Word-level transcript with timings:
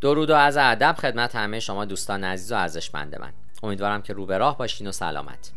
درود 0.00 0.30
و 0.30 0.34
از 0.34 0.56
ادب 0.56 0.96
خدمت 0.98 1.36
همه 1.36 1.60
شما 1.60 1.84
دوستان 1.84 2.24
عزیز 2.24 2.52
و 2.52 2.54
ارزشمند 2.54 3.20
من. 3.20 3.32
امیدوارم 3.62 4.02
که 4.02 4.12
رو 4.12 4.26
به 4.26 4.38
راه 4.38 4.58
باشین 4.58 4.86
و 4.86 4.92
سلامت. 4.92 5.52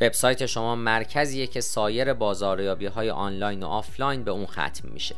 وبسایت 0.00 0.46
شما 0.46 0.76
مرکزیه 0.76 1.46
که 1.46 1.60
سایر 1.60 2.12
بازاریابی 2.12 2.86
های 2.86 3.10
آنلاین 3.10 3.62
و 3.62 3.66
آفلاین 3.66 4.24
به 4.24 4.30
اون 4.30 4.46
ختم 4.46 4.88
میشه. 4.88 5.14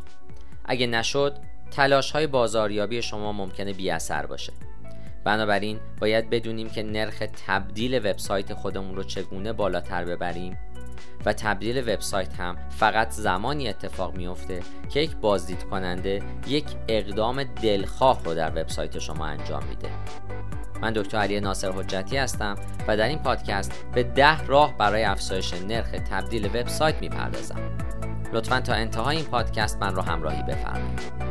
اگه 0.64 0.86
نشد 0.86 1.38
تلاش 1.70 2.10
های 2.10 2.26
بازاریابی 2.26 3.02
شما 3.02 3.32
ممکنه 3.32 3.72
بی 3.72 3.90
اثر 3.90 4.26
باشه. 4.26 4.52
بنابراین 5.24 5.80
باید 6.00 6.30
بدونیم 6.30 6.68
که 6.70 6.82
نرخ 6.82 7.22
تبدیل 7.46 7.94
وبسایت 7.94 8.54
خودمون 8.54 8.96
رو 8.96 9.02
چگونه 9.02 9.52
بالاتر 9.52 10.04
ببریم 10.04 10.58
و 11.26 11.32
تبدیل 11.32 11.78
وبسایت 11.78 12.40
هم 12.40 12.56
فقط 12.70 13.10
زمانی 13.10 13.68
اتفاق 13.68 14.16
میفته 14.16 14.62
که 14.88 15.00
یک 15.00 15.16
بازدید 15.16 15.64
کننده 15.64 16.22
یک 16.46 16.64
اقدام 16.88 17.44
دلخواه 17.44 18.24
رو 18.24 18.34
در 18.34 18.50
وبسایت 18.50 18.98
شما 18.98 19.26
انجام 19.26 19.64
میده. 19.64 19.88
من 20.82 20.92
دکتر 20.92 21.18
علی 21.18 21.40
ناصر 21.40 21.72
حجتی 21.72 22.16
هستم 22.16 22.56
و 22.88 22.96
در 22.96 23.08
این 23.08 23.18
پادکست 23.18 23.86
به 23.94 24.02
ده 24.02 24.46
راه 24.46 24.76
برای 24.78 25.04
افزایش 25.04 25.54
نرخ 25.54 25.90
تبدیل 25.90 26.46
وبسایت 26.46 27.00
می‌پردازم. 27.00 27.60
لطفا 28.32 28.60
تا 28.60 28.72
انتهای 28.72 29.16
این 29.16 29.26
پادکست 29.26 29.82
من 29.82 29.94
رو 29.94 30.02
همراهی 30.02 30.42
بفرمایید. 30.42 31.26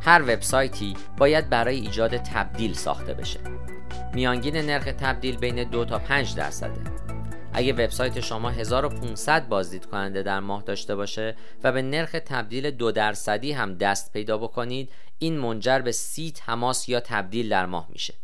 هر 0.00 0.22
وبسایتی 0.22 0.96
باید 1.16 1.50
برای 1.50 1.76
ایجاد 1.76 2.16
تبدیل 2.16 2.72
ساخته 2.72 3.14
بشه. 3.14 3.40
میانگین 4.14 4.56
نرخ 4.56 4.84
تبدیل 4.84 5.36
بین 5.36 5.64
2 5.64 5.84
تا 5.84 5.98
5 5.98 6.34
درصده. 6.34 6.80
اگه 7.52 7.72
وبسایت 7.72 8.20
شما 8.20 8.50
1500 8.50 9.48
بازدید 9.48 9.86
کننده 9.86 10.22
در 10.22 10.40
ماه 10.40 10.62
داشته 10.62 10.94
باشه 10.94 11.36
و 11.64 11.72
به 11.72 11.82
نرخ 11.82 12.16
تبدیل 12.26 12.70
دو 12.70 12.92
درصدی 12.92 13.52
هم 13.52 13.74
دست 13.74 14.12
پیدا 14.12 14.38
بکنید 14.38 14.90
این 15.18 15.38
منجر 15.38 15.78
به 15.78 15.92
30 15.92 16.32
تماس 16.32 16.88
یا 16.88 17.00
تبدیل 17.00 17.48
در 17.48 17.66
ماه 17.66 17.86
میشه. 17.90 18.14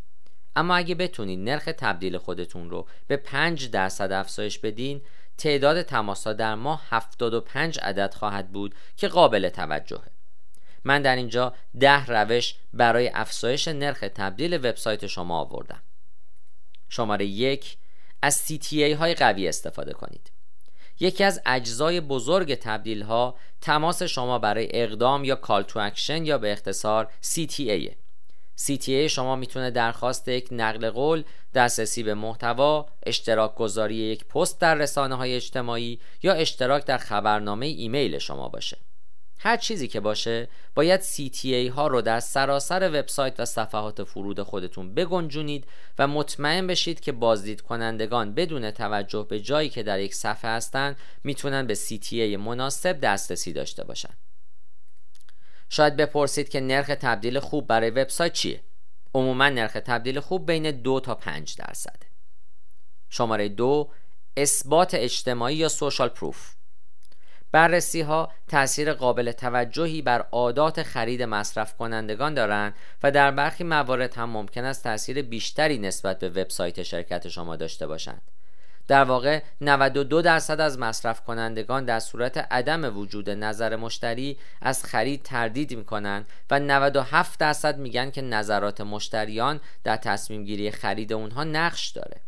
اما 0.57 0.77
اگه 0.77 0.95
بتونید 0.95 1.49
نرخ 1.49 1.65
تبدیل 1.65 2.19
خودتون 2.19 2.71
رو 2.71 2.87
به 3.07 3.17
5 3.17 3.71
درصد 3.71 4.13
افزایش 4.13 4.59
بدین 4.59 5.01
تعداد 5.39 5.83
تماس 5.83 6.27
ها 6.27 6.33
در 6.33 6.55
ماه 6.55 6.83
75 6.91 7.79
عدد 7.83 8.15
خواهد 8.15 8.53
بود 8.53 8.75
که 8.97 9.09
قابل 9.09 9.49
توجهه. 9.49 10.14
من 10.85 11.03
در 11.03 11.17
اینجا 11.17 11.55
ده 11.81 12.07
روش 12.07 12.55
برای 12.73 13.11
افزایش 13.15 13.69
نرخ 13.69 14.01
تبدیل 14.15 14.55
وبسایت 14.55 15.07
شما 15.07 15.39
آوردم. 15.41 15.83
شماره 16.89 17.27
یک 17.27 17.77
از 18.23 18.43
CTA 18.47 18.97
های 18.99 19.15
قوی 19.15 19.49
استفاده 19.49 19.93
کنید. 19.93 20.31
یکی 21.01 21.25
از 21.25 21.43
اجزای 21.47 22.01
بزرگ 22.01 22.55
تبدیل 22.55 23.03
ها 23.03 23.37
تماس 23.61 24.03
شما 24.03 24.39
برای 24.39 24.69
اقدام 24.71 25.25
یا 25.25 25.35
call 25.35 25.63
to 25.63 25.79
action 25.79 26.25
یا 26.25 26.39
به 26.39 26.53
اختصار 26.53 27.09
CTA 27.23 27.93
CTA 28.67 28.91
شما 28.91 29.37
می‌تونه 29.37 29.71
درخواست 29.71 30.29
یک 30.29 30.49
نقل 30.51 30.91
قول 30.91 31.25
دسترسی 31.55 32.03
به 32.03 32.15
محتوا 32.15 32.87
اشتراک 33.07 33.55
گذاری 33.55 33.95
یک 33.95 34.25
پست 34.25 34.61
در 34.61 34.75
رسانه 34.75 35.15
های 35.15 35.35
اجتماعی 35.35 36.01
یا 36.23 36.33
اشتراک 36.33 36.85
در 36.85 36.99
خبرنامه 36.99 37.67
ایمیل 37.67 38.19
شما 38.19 38.49
باشه. 38.49 38.77
هر 39.45 39.57
چیزی 39.57 39.89
که 39.89 40.01
باشه 40.01 40.49
باید 40.75 41.01
CTA 41.01 41.71
ها 41.71 41.87
رو 41.87 42.03
در 42.03 42.21
سراسر 42.21 42.89
وبسایت 42.89 43.41
و 43.41 43.45
صفحات 43.45 44.05
فرود 44.05 44.43
خودتون 44.43 44.95
بگنجونید 44.95 45.67
و 45.99 46.07
مطمئن 46.07 46.67
بشید 46.67 47.01
که 47.01 47.13
بازدید 47.13 47.61
کنندگان 47.61 48.35
بدون 48.35 48.71
توجه 48.71 49.27
به 49.31 49.41
جایی 49.41 49.69
که 49.69 49.83
در 49.83 50.01
یک 50.01 50.15
صفحه 50.15 50.51
هستن 50.51 50.97
می‌تونن 51.25 51.67
به 51.67 51.75
CTA 51.75 52.37
مناسب 52.39 53.01
دسترسی 53.01 53.53
داشته 53.53 53.85
باشن. 53.85 54.15
شاید 55.69 55.97
بپرسید 55.97 56.49
که 56.49 56.61
نرخ 56.61 56.87
تبدیل 56.87 57.39
خوب 57.39 57.67
برای 57.67 57.91
وبسایت 57.91 58.33
چیه؟ 58.33 58.61
عموما 59.15 59.49
نرخ 59.49 59.73
تبدیل 59.73 60.21
خوب 60.21 60.47
بین 60.47 60.71
دو 60.71 61.01
تا 61.01 61.15
5 61.15 61.57
درصده. 61.57 62.07
شماره 63.11 63.49
دو 63.49 63.91
اثبات 64.37 64.95
اجتماعی 64.95 65.57
یا 65.57 65.69
سوشال 65.69 66.09
پروف. 66.09 66.55
بررسی 67.55 68.01
ها 68.01 68.33
تاثیر 68.49 68.93
قابل 68.93 69.33
توجهی 69.33 70.03
بر 70.03 70.27
عادات 70.33 70.83
خرید 70.83 71.23
مصرف 71.23 71.77
کنندگان 71.77 72.35
دارند 72.35 72.75
و 73.03 73.11
در 73.11 73.31
برخی 73.31 73.65
موارد 73.65 74.15
هم 74.15 74.31
ممکن 74.31 74.65
است 74.65 74.85
تاثیر 74.85 75.23
بیشتری 75.23 75.79
نسبت 75.79 76.19
به 76.19 76.29
وبسایت 76.29 76.83
شرکت 76.83 77.29
شما 77.29 77.57
داشته 77.57 77.87
باشند. 77.87 78.23
در 78.89 79.05
واقع 79.05 79.41
92 79.61 80.23
درصد 80.23 80.61
از 80.61 80.79
مصرف 80.79 81.21
کنندگان 81.21 81.85
در 81.85 82.01
صورت 82.01 82.39
عدم 82.39 82.99
وجود 82.99 83.31
نظر 83.31 83.77
مشتری 83.77 84.39
از 84.61 84.85
خرید 84.85 85.23
تردید 85.23 85.77
می 85.77 85.85
کنند 85.85 86.27
و 86.51 86.61
97 86.61 87.41
درصد 87.41 87.79
میگن 87.79 88.11
که 88.11 88.23
نظرات 88.23 88.81
مشتریان 88.81 89.61
در 89.85 89.97
تصمیم 89.97 90.45
گیری 90.45 90.71
خرید 90.71 91.13
اونها 91.13 91.45
نقش 91.45 91.89
داره. 91.89 92.21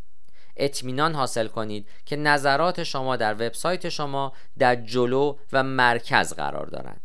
اطمینان 0.57 1.15
حاصل 1.15 1.47
کنید 1.47 1.89
که 2.05 2.17
نظرات 2.17 2.83
شما 2.83 3.17
در 3.17 3.35
وبسایت 3.35 3.89
شما 3.89 4.33
در 4.59 4.77
جلو 4.77 5.37
و 5.53 5.63
مرکز 5.63 6.33
قرار 6.33 6.67
دارند. 6.67 7.01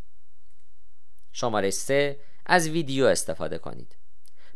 شماره 1.32 1.70
3 1.70 2.20
از 2.46 2.70
ویدیو 2.70 3.06
استفاده 3.06 3.58
کنید. 3.58 3.96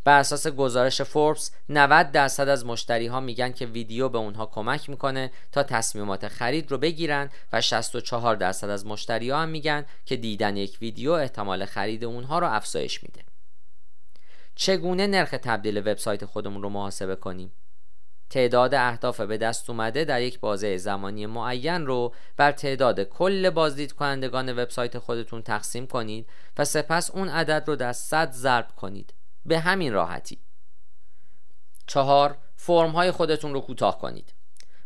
بر 0.04 0.20
اساس 0.20 0.48
گزارش 0.48 1.02
فوربس 1.02 1.52
90 1.70 2.12
درصد 2.12 2.50
از 2.50 2.66
مشتری 2.66 3.08
ها 3.08 3.20
میگن 3.20 3.52
که 3.52 3.66
ویدیو 3.66 4.10
به 4.10 4.18
اونها 4.18 4.46
کمک 4.46 4.90
می‌کنه 4.90 5.32
تا 5.52 5.64
تصمیمات 5.64 6.28
خرید 6.28 6.72
رو 6.72 6.78
بگیرن 6.78 7.30
و 7.54 7.62
64 7.62 8.36
درصد 8.36 8.70
از 8.70 8.86
مشتری 8.86 9.30
ها 9.30 9.42
هم 9.42 9.50
میگن 9.50 9.86
که 10.06 10.16
دیدن 10.16 10.58
یک 10.58 10.78
ویدیو 10.82 11.12
احتمال 11.12 11.66
خرید 11.66 12.04
اونها 12.04 12.40
رو 12.40 12.48
افزایش 12.48 13.04
میده. 13.04 13.22
چگونه 14.56 15.08
نرخ 15.08 15.30
تبدیل 15.30 15.78
وبسایت 15.78 16.26
خودمون 16.26 16.62
رو 16.62 16.70
محاسبه 16.70 17.16
کنیم؟ 17.16 17.52
تعداد 18.30 18.74
اهداف 18.74 19.22
به 19.22 19.38
دست 19.38 19.70
اومده 19.70 20.06
در 20.06 20.22
یک 20.22 20.40
بازه 20.40 20.78
زمانی 20.78 21.26
معین 21.26 21.86
رو 21.86 22.14
بر 22.38 22.52
تعداد 22.52 23.04
کل 23.04 23.50
بازدید 23.50 23.92
کنندگان 23.92 24.60
وبسایت 24.60 24.98
خودتون 24.98 25.42
تقسیم 25.42 25.88
کنید 25.88 26.28
و 26.58 26.66
سپس 26.66 27.12
اون 27.12 27.30
عدد 27.30 27.64
رو 27.68 27.76
در 27.76 27.94
صد 27.94 28.32
ضرب 28.32 28.68
کنید 28.76 29.14
به 29.46 29.60
همین 29.60 29.94
راحتی 29.94 30.40
چهار 31.88 32.38
فرم 32.56 32.92
های 32.92 33.12
خودتون 33.12 33.54
رو 33.54 33.62
کوتاه 33.62 34.00
کنید 34.00 34.34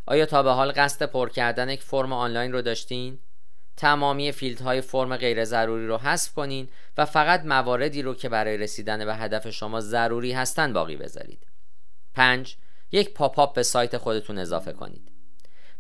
آیا 0.06 0.26
تا 0.26 0.44
به 0.44 0.52
حال 0.52 0.72
قصد 0.72 1.06
پر 1.06 1.30
کردن 1.30 1.70
یک 1.70 1.84
فرم 1.84 2.14
آنلاین 2.14 2.52
رو 2.52 2.62
داشتین؟ 2.62 3.20
تمامی 3.78 4.34
های 4.64 4.82
فرم 4.82 5.18
غیر 5.18 5.46
ضروری 5.46 5.88
رو 5.88 5.98
حذف 5.98 6.34
کنین 6.34 6.70
و 6.98 7.06
فقط 7.06 7.46
مواردی 7.46 8.02
رو 8.02 8.14
که 8.14 8.30
برای 8.30 8.58
رسیدن 8.58 9.06
به 9.06 9.16
هدف 9.16 9.50
شما 9.50 9.82
ضروری 9.82 10.32
هستن 10.32 10.74
باقی 10.74 10.96
بذارید. 10.96 11.48
5. 12.16 12.58
یک 12.92 13.14
پاپ 13.14 13.54
به 13.54 13.64
سایت 13.64 13.98
خودتون 13.98 14.38
اضافه 14.38 14.74
کنید. 14.74 15.12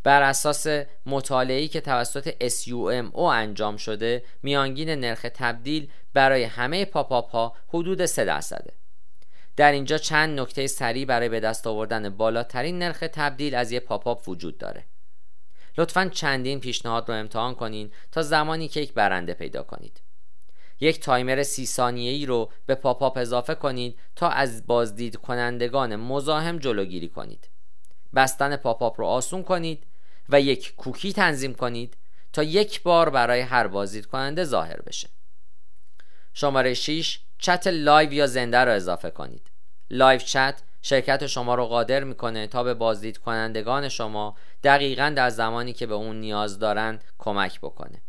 بر 0.03 0.22
اساس 0.22 0.68
مطالعه‌ای 1.06 1.68
که 1.68 1.81
توسط 1.81 2.47
SUMO 2.47 3.20
انجام 3.20 3.78
شده 3.78 4.24
میانگین 4.44 4.90
نرخ 4.90 5.25
تبدیل 5.34 5.90
برای 6.14 6.44
همه 6.44 6.86
pop-up 6.85 7.31
ها 7.31 7.56
حدود 7.68 8.06
3 8.06 8.25
درصده. 8.25 8.74
در 9.56 9.72
اینجا 9.72 9.98
چند 9.98 10.40
نکته 10.40 10.68
سریع 10.68 11.06
برای 11.06 11.30
به 11.30 11.40
دست 11.40 11.68
آوردن 11.68 12.09
بالاترین 12.09 12.80
نرخ 12.80 13.00
تبدیل 13.00 13.56
از 13.56 13.72
یک 13.72 13.84
pop-up 13.84 14.30
وجود 14.30 14.58
داره. 14.58 14.86
لطفا 15.78 16.09
چندین 16.14 16.59
پیشنهاد 16.59 17.09
رو 17.09 17.16
امتحان 17.16 17.56
کنین 17.56 17.92
تا 18.12 18.22
زمانی 18.22 18.68
که 18.68 18.80
یک 18.80 18.94
برنده 18.94 19.34
پیدا 19.34 19.64
کنید. 19.64 20.02
یک 20.79 21.00
تایمر 21.00 21.44
سی 21.44 21.66
ثانیه 21.66 22.12
ای 22.12 22.25
رو 22.25 22.51
به 22.66 22.75
pop-up 22.75 23.18
اضافه 23.17 23.56
کنید 23.56 24.00
تا 24.16 24.29
از 24.29 24.67
بازدید 24.67 25.16
کنندگان 25.16 25.95
مزاحم 25.95 26.57
جلوگیری 26.57 27.09
کنید. 27.09 27.50
بستن 28.16 28.56
pop-up 28.56 29.00
رو 29.00 29.06
آسون 29.06 29.44
کنید 29.44 29.84
و 30.29 30.41
یک 30.41 30.75
کوکی 30.75 31.13
تنظیم 31.13 31.53
کنید 31.53 31.97
تا 32.34 32.44
یک 32.44 32.84
بار 32.84 33.09
برای 33.09 33.41
هر 33.41 33.68
بازدید 33.68 34.06
کننده 34.06 34.44
ظاهر 34.44 34.81
بشه. 34.81 35.09
شماره 36.33 36.74
6 36.74 37.19
chat 37.38 37.68
live 37.68 38.13
یا 38.13 38.27
زنده 38.27 38.57
رو 38.57 38.71
اضافه 38.71 39.12
کنید. 39.12 39.51
live 39.89 40.19
chat 40.19 40.62
شرکت 40.81 41.27
شما 41.27 41.56
رو 41.56 41.65
قادر 41.65 42.04
می‌کنه 42.04 42.48
تا 42.48 42.63
به 42.63 42.74
بازدید 42.74 43.18
کنندگان 43.18 43.89
شما 43.89 44.36
دقیقا 44.63 45.13
در 45.15 45.30
زمانی 45.30 45.74
که 45.74 45.88
به 45.88 45.94
اون 45.94 46.19
نیاز 46.19 46.59
دارن 46.59 47.00
کمک 47.18 47.59
بکنه. 47.59 48.01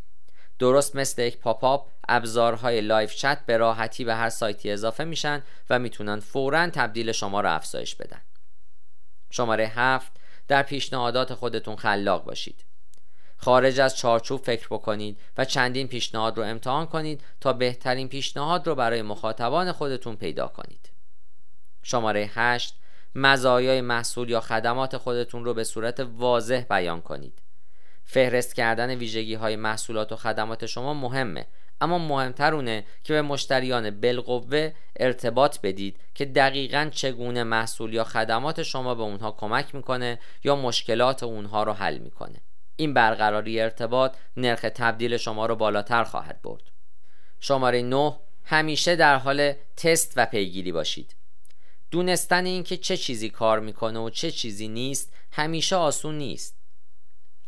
درست 0.60 0.96
مثل 0.96 1.22
یک 1.22 1.38
pop-up 1.38 1.88
ابزارهای 2.08 2.80
live 2.80 3.14
chat 3.14 3.46
به 3.46 3.56
راحتی 3.56 4.04
به 4.04 4.14
هر 4.14 4.28
سایتی 4.28 4.70
اضافه 4.70 5.04
میشن 5.04 5.42
و 5.70 5.78
می‌تونن 5.78 6.20
فورا 6.20 6.70
تبدیل 6.70 7.12
شما 7.12 7.40
را 7.40 7.52
افزایش 7.52 7.94
بدن. 7.94 8.20
شماره 9.30 9.72
هفت 9.74 10.12
در 10.48 10.62
پیشنهادات 10.62 11.34
خودتون 11.34 11.76
خلاق 11.76 12.24
باشید. 12.24 12.64
خارج 13.36 13.80
از 13.80 13.96
چارچوب 13.96 14.40
فکر 14.40 14.66
بکنید 14.70 15.20
و 15.38 15.44
چندین 15.44 15.88
پیشنهاد 15.88 16.38
رو 16.38 16.44
امتحان 16.44 16.86
کنید 16.86 17.20
تا 17.40 17.52
بهترین 17.52 18.08
پیشنهاد 18.08 18.66
رو 18.66 18.74
برای 18.74 19.02
مخاطبان 19.02 19.72
خودتون 19.72 20.16
پیدا 20.16 20.48
کنید. 20.48 20.90
شماره 21.82 22.30
هشت 22.34 22.74
مزایای 23.14 23.80
محصول 23.80 24.30
یا 24.30 24.40
خدمات 24.40 24.96
خودتون 24.96 25.44
رو 25.44 25.54
به 25.54 25.64
صورت 25.64 26.00
واضح 26.00 26.60
بیان 26.70 27.00
کنید. 27.00 27.40
فهرست 28.12 28.54
کردن 28.54 28.94
ویژگی 28.94 29.34
های 29.34 29.56
محصولات 29.56 30.12
و 30.12 30.16
خدمات 30.16 30.66
شما 30.66 30.94
مهمه. 30.94 31.46
اما 31.80 31.98
مهمتر 31.98 32.54
اونه 32.54 32.84
که 33.04 33.12
به 33.12 33.22
مشتریان 33.22 34.00
بالقوه 34.00 34.72
ارتباط 34.96 35.60
بدید 35.60 35.96
که 36.14 36.24
دقیقا 36.24 36.90
چگونه 36.92 37.44
محصول 37.44 37.94
یا 37.94 38.04
خدمات 38.04 38.62
شما 38.62 38.94
به 38.94 39.02
اونها 39.02 39.32
کمک 39.32 39.74
می‌کنه 39.74 40.18
یا 40.44 40.56
مشکلات 40.56 41.22
اونها 41.22 41.62
رو 41.62 41.72
حل 41.72 41.98
می‌کنه. 41.98 42.40
این 42.76 42.94
برقراری 42.94 43.60
ارتباط 43.60 44.16
نرخ 44.36 44.60
تبدیل 44.60 45.16
شما 45.16 45.46
رو 45.46 45.56
بالاتر 45.56 46.04
خواهد 46.04 46.42
برد. 46.42 46.62
شماره 47.40 47.82
9 47.82 48.16
همیشه 48.44 48.96
در 48.96 49.16
حال 49.16 49.52
تست 49.76 50.12
و 50.16 50.26
پیگیری 50.26 50.72
باشید. 50.72 51.16
دونستن 51.90 52.46
اینکه 52.46 52.76
چه 52.76 52.96
چیزی 52.96 53.30
کار 53.30 53.60
می‌کنه 53.60 53.98
و 53.98 54.10
چه 54.10 54.30
چیزی 54.30 54.68
نیست 54.68 55.12
همیشه 55.32 55.76
آسون 55.76 56.18
نیست. 56.18 56.59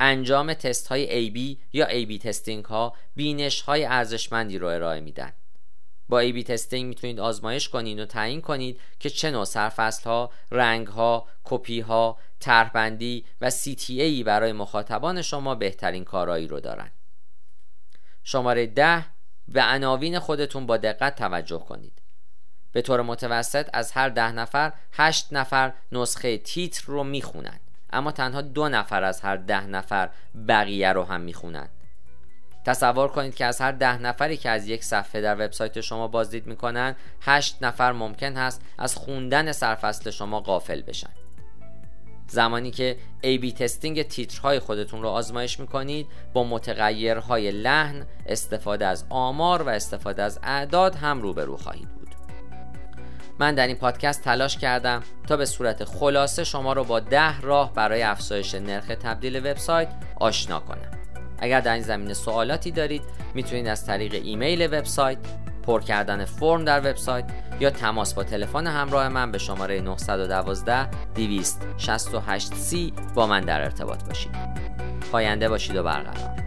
انجام 0.04 0.54
تست 0.54 0.87
های 0.87 1.31
AB 1.31 1.58
یا 1.72 1.87
AB 1.87 2.19
testing 2.19 2.64
ها 2.64 2.94
بینش 3.16 3.60
های 3.60 3.84
ارزشمندی 3.84 4.58
رو 4.58 4.66
ارائه 4.66 5.00
میدن 5.00 5.32
با 6.08 6.25
AB 6.25 6.43
testing 6.43 6.88
می‌تونید 6.88 7.20
آزمایش 7.20 7.69
کنید 7.69 7.99
و 7.99 8.06
تعیین 8.06 8.40
کنید 8.40 8.81
که 9.00 9.10
چه 9.10 9.31
نوع 9.31 9.44
سرفصل 9.44 10.04
ها، 10.04 10.31
رنگ 10.50 10.87
ها، 10.87 11.26
کپی 11.44 11.81
ها، 11.81 12.19
طرحبندی 12.40 13.25
و 13.40 13.50
CTA 13.50 14.25
برای 14.25 14.52
مخاطبان 14.52 15.22
شما 15.22 15.54
بهترین 15.54 16.04
کارایی 16.04 16.46
رو 16.49 16.60
دارن. 16.60 16.90
شماره 18.25 18.66
ده 18.66 19.04
به 19.49 19.62
عناوین 19.62 20.19
خودتون 20.19 20.66
با 20.66 20.76
دقت 20.76 21.16
توجه 21.16 21.58
کنید. 21.58 22.02
به 22.72 22.82
طور 22.82 23.02
متوسط 23.02 23.70
از 23.72 23.93
هر 23.93 24.08
ده 24.08 24.32
نفر 24.32 24.72
هشت 24.93 25.32
نفر 25.32 25.72
نسخه 25.93 26.38
تیتر 26.38 26.82
رو 26.87 27.04
می‌خونند 27.04 27.62
اما 27.93 28.12
تنها 28.12 28.41
دو 28.41 28.69
نفر 28.69 29.05
از 29.05 29.21
هر 29.21 29.37
ده 29.37 29.67
نفر 29.67 30.11
بقیه 30.49 30.93
رو 30.93 31.05
هم 31.05 31.21
می‌خونند 31.21 31.71
تصور 32.65 33.09
کنید 33.09 33.35
که 33.35 33.44
از 33.44 33.61
هر 33.61 33.73
ده 33.73 33.99
نفری 33.99 34.37
که 34.37 34.50
از 34.50 34.69
یک 34.69 34.85
صفحه 34.85 35.21
در 35.21 35.35
وبسایت 35.35 35.81
شما 35.81 36.09
بازدید 36.09 36.47
می‌کنند 36.47 36.97
هشت 37.21 37.56
نفر 37.61 37.93
ممکن 37.93 38.37
هست 38.37 38.62
از 38.79 38.97
خوندن 38.97 39.53
سرفصل 39.53 40.11
شما 40.11 40.41
غافل 40.41 40.83
بشن. 40.83 41.11
زمانی 42.27 42.71
که 42.71 42.97
A-B 43.23 43.53
تستینگ 43.53 44.03
تیترهای 44.03 44.59
خودتون 44.59 45.03
رو 45.03 45.09
آزمایش 45.09 45.61
می‌کنید 45.61 46.06
با 46.33 46.45
متغیرهای 46.45 47.50
لحن 47.50 48.06
استفاده 48.27 48.87
از 48.87 49.05
آمار 49.11 49.62
و 49.62 49.69
استفاده 49.69 50.23
از 50.23 50.38
اعداد 50.43 50.95
هم 50.95 51.23
روبرو 51.23 51.56
خواهید 51.56 51.88
بود. 51.88 52.01
من 53.38 53.55
در 53.55 53.67
این 53.67 53.76
پادکست 53.76 54.25
تلاش 54.25 54.58
کردم 54.58 55.02
تا 55.26 55.37
به 55.37 55.46
صورت 55.46 55.84
خلاصه 55.84 56.44
شما 56.44 56.73
رو 56.73 56.84
با 56.84 57.00
ده 57.00 57.40
راه 57.40 57.73
برای 57.73 58.02
افزایش 58.02 58.55
نرخ 58.55 58.87
تبدیل 58.87 59.37
وبسایت 59.37 59.88
آشنا 60.20 60.61
کنم. 60.61 60.90
اگر 61.38 61.61
در 61.61 61.73
این 61.73 61.82
زمینه 61.82 62.14
سوالاتی 62.14 62.70
دارید 62.70 63.02
می‌تونید 63.34 63.67
از 63.67 63.87
طریق 63.87 64.14
ایمیل 64.14 64.67
وبسایت 64.67 65.19
پر 65.62 65.81
کردن 65.81 66.25
فرم 66.25 66.64
در 66.64 66.81
وبسایت 66.81 67.25
یا 67.61 67.70
تماس 67.70 68.14
با 68.14 68.25
تلفن 68.25 68.67
همراه 68.67 69.08
من 69.08 69.32
به 69.32 69.38
شماره 69.38 69.81
912 69.81 70.88
268 71.14 72.52
c 72.52 72.93
با 73.14 73.26
من 73.26 73.40
در 73.40 73.62
ارتباط 73.62 74.05
باشید. 74.05 74.32
پاینده 75.12 75.49
باشید 75.49 75.76
و 75.76 75.82
برقرار. 75.82 76.42